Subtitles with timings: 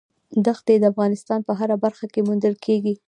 [0.45, 2.93] دښتې د افغانستان په هره برخه کې موندل کېږي.